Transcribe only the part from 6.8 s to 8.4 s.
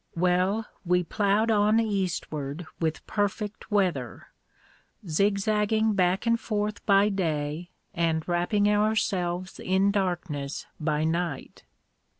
by day and